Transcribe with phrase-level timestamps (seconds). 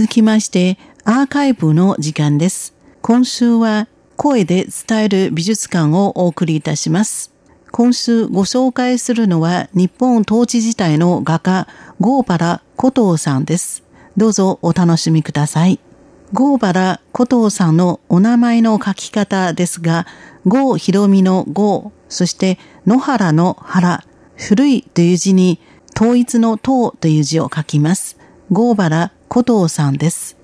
[0.00, 2.72] 続きまして、アーカイブの時間です。
[3.02, 7.32] 今週は声で伝える美術館をお送りいたします。
[7.72, 11.66] 今週ご紹介するのは日本統治時代の画家、
[11.98, 13.82] ゴーバラ・コトーさんです。
[14.16, 15.80] どうぞお楽しみください。
[16.32, 20.06] ゴーバラ・コトーさんのお名前の書き方ですが、
[20.46, 24.04] ゴー・ヒロミのゴー、そして野原の原、
[24.36, 25.58] 古いという字に
[25.96, 28.16] 統一の統という字を書きます。
[28.52, 30.36] ゴーバラ・古道さんです。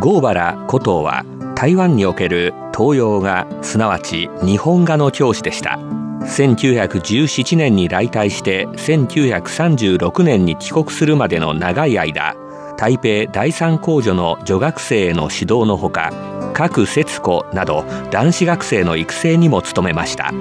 [0.00, 1.24] 郷原古藤は
[1.56, 5.80] 台湾における東洋画すなわち日本画の教師でした。
[6.20, 12.36] 1917年に来台して1936年に帰国するまでの長い間
[12.76, 16.12] 台北第三工女の女学生への指導のほか
[16.54, 20.32] 各節子など男子学生の育成にも努めました。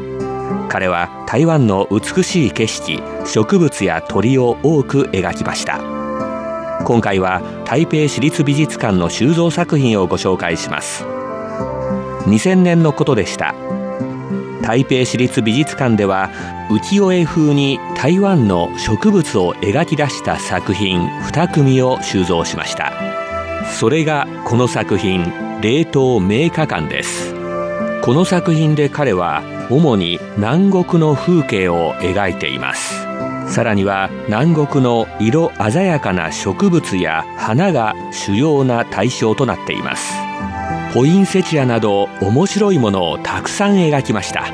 [0.70, 5.97] 彼は台湾の美しい景色植物や鳥を多く描きました。
[6.86, 11.04] 今回は台北市立美術館の収蔵作品をご紹介します。
[12.26, 13.56] 2000年のことでした。
[14.62, 16.30] 台北市立美術館では
[16.70, 22.92] 浮世絵風に台湾の植物を描き出した作品2組を収蔵しました。
[23.80, 25.24] それがこの作品
[25.62, 27.34] 冷凍名画館です。
[28.02, 33.06] この作品で彼は主に南国の風景を描いています。
[33.50, 40.14] さらには南国の色鮮やかな植物や花が主要な対象となっています。
[40.94, 44.46] ポインセチアなど面白いものをたくさん描きました。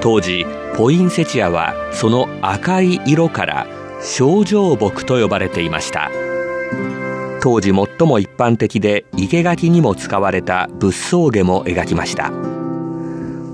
[0.00, 0.46] 当時
[0.76, 3.66] ポインセチアはその赤い色から
[4.02, 6.10] 症状木と呼ばれていました。
[7.42, 12.30] 当時最も一般的で生垣にも使われた仏装下も描きました。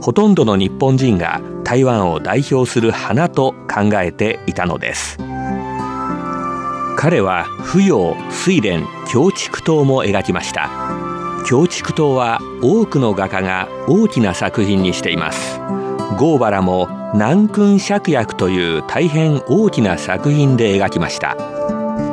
[0.00, 5.18] ほとんどの日本人が台湾を代表する花と考えていたのです。
[6.96, 10.70] 彼は芙蓉睡蓮京畜島も描きました。
[11.44, 15.58] 京畜島は多くの画家が大きな作品にしています。
[16.16, 21.34] ゴーバラも南君芍薬という大変大きな作品で描きました。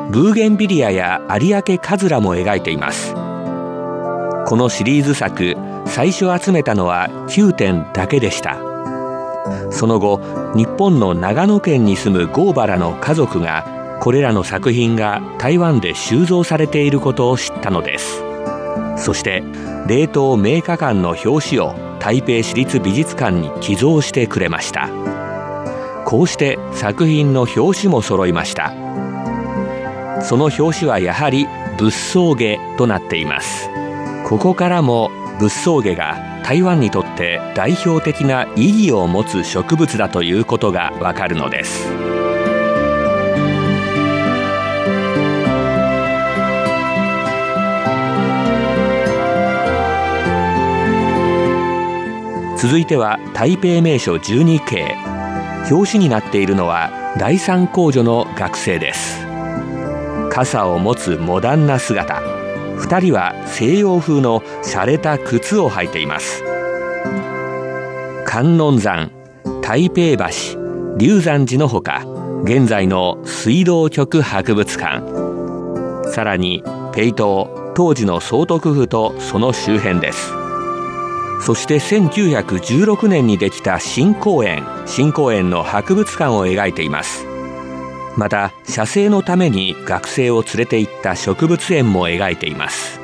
[0.09, 3.13] ブーゲンビリアや有明カズラも描いています。
[4.47, 8.72] このシリーズ作最初集めたのは9点だけでした。
[9.71, 10.19] その後
[10.55, 18.23] 日本の長野県に住むゴーバラの家族がこれらの作品が台湾で収蔵されていることを知ったのです。
[18.97, 19.43] そして
[19.87, 24.89] 冷凍名画館の表紙を台北市立美術館に寄贈してくれました。
[26.05, 28.73] こうして作品の表紙も揃いました。
[30.21, 33.69] その表紙はやはり仏装下となっています。
[34.25, 41.87] ここからも仏装下が台湾にとって代表的な意義を持つ植物だということがわかるのです。
[52.57, 54.95] 続いては台北名所12景。
[55.69, 59.25] 表紙になっているのは第三工女の学生です。
[60.29, 62.32] 傘を持つモダンな姿。
[62.83, 66.44] 2人は西洋風の洒落た靴を履いています。
[68.25, 69.09] 観音山
[69.61, 72.05] 台北橋龍山寺のほか
[72.44, 76.11] 現在の水道局博物館。
[76.11, 76.61] さらに
[76.94, 80.33] ペイ島当時の総督府とその周辺です。
[81.39, 87.32] そして1916年にできた新公園新公園の博物館を描いています。
[88.18, 93.00] また写生のために学生を連れて行った植物園も描いています。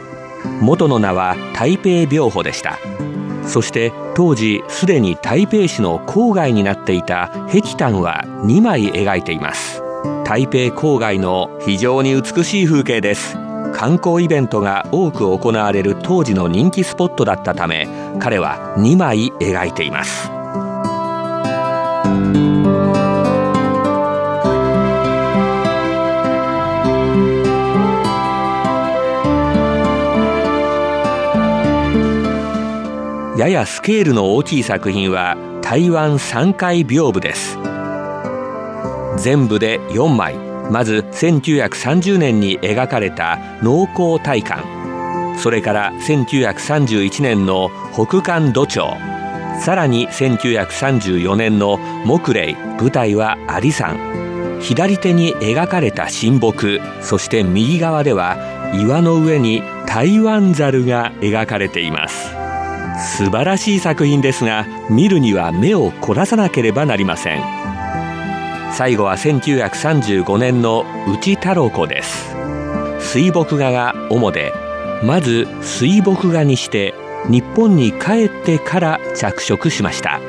[0.61, 2.77] 元の名は台北病法でした。
[3.45, 9.81] そして当時すでに台北市の郊外になっていた壁炭は2枚描いています。
[10.23, 13.35] 台北郊外の非常に美しい風景です。
[13.73, 17.87] 観光イベントが多く行われる当時の人気スポットだったため
[18.19, 20.38] 彼は2枚描いています。
[33.49, 37.57] ややスケールの大きい作品は台湾三階屏風です。
[39.17, 40.35] 全部で4枚。
[40.71, 44.63] まず1930年に描かれた農耕大観。
[45.39, 48.85] それから1931年の北韓土町。
[49.59, 53.97] さらに1934年の木霊舞台はアリ山。
[54.61, 56.79] 左手に描かれた神木。
[57.01, 58.37] そして右側では
[58.75, 62.38] 岩の上に台湾ザルが描かれています。
[62.99, 67.43] 素晴らしい作品ですが見るには目を凝らさなければなりません。
[68.71, 72.35] 最後は1935年の内太郎湖です。
[72.99, 74.53] 水墨画が主で
[75.03, 76.93] まず水墨画にして
[77.29, 80.19] 日本に帰ってから着色しました。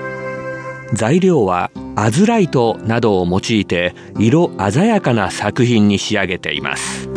[0.92, 7.09] 材料はアズライトなどを用いて色鮮やかな作品に仕上げています。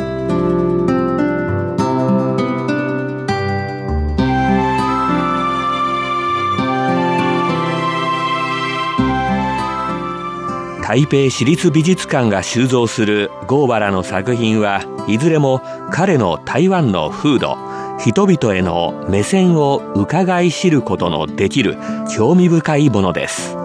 [10.84, 17.56] 台北市立美術館が収蔵するゴーバラの作品はいずれも彼の台湾の風土
[18.00, 21.78] 人々への目線を伺い知ることのできる
[22.14, 23.56] 興味深いものです。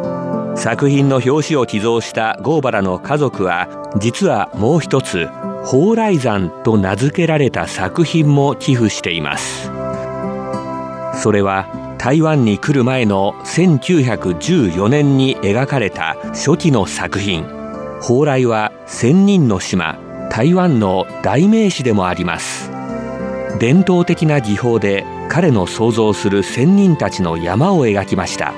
[0.55, 3.69] 作品の表紙を寄贈したゴーバラの家族は
[3.99, 5.27] 実はもう一つ
[5.65, 9.73] 蓬莱山と名付けられた作品も寄付しています。
[11.21, 17.43] それは台湾に来る前の1914年に描かれた初期の作品。
[18.01, 19.99] 蓬莱は千人の島
[20.31, 22.71] 台湾の代名詞でもあります。
[23.59, 28.55] 伝統的な技法で彼の想像する仙人たちの山を描きました。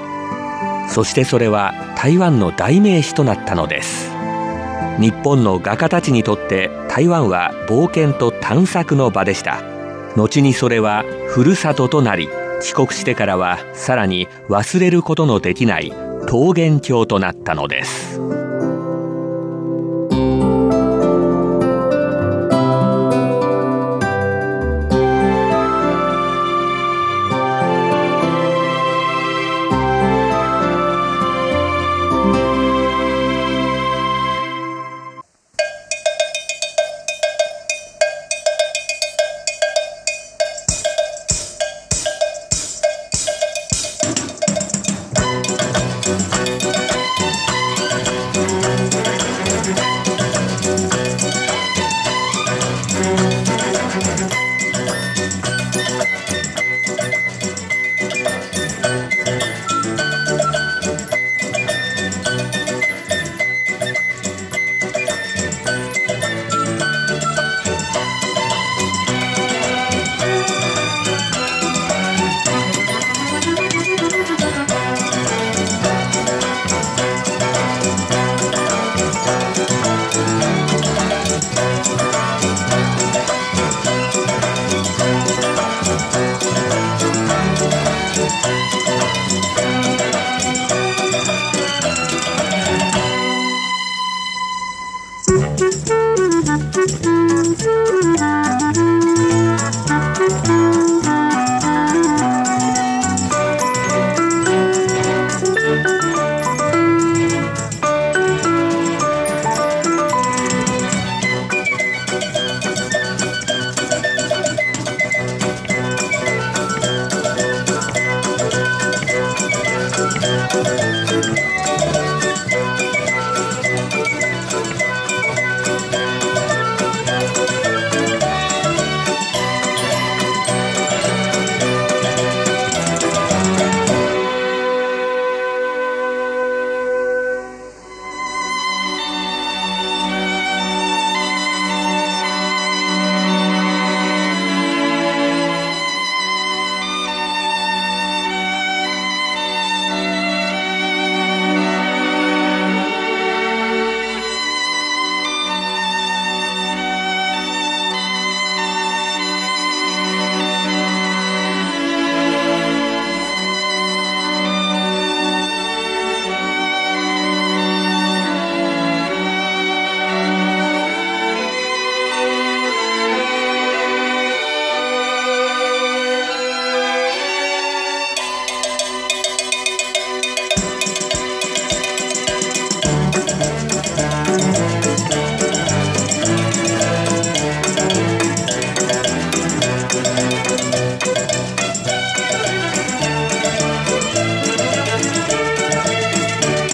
[0.90, 4.10] そしてそれは台湾の代名詞となったのです。
[4.98, 9.62] 日本の画家たちにとって台湾は冒険と探索の場でした。
[10.14, 12.28] 後にそれはふるさととなり
[12.60, 15.92] 帰国してからはさらに忘れることのできない
[16.30, 18.39] 桃源郷となったのです。